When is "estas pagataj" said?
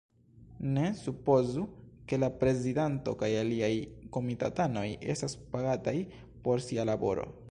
5.15-5.97